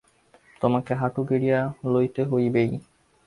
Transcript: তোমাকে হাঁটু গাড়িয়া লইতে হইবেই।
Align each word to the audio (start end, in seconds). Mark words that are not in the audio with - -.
তোমাকে 0.61 0.91
হাঁটু 0.95 1.21
গাড়িয়া 1.23 1.59
লইতে 1.85 2.21
হইবেই। 2.23 2.71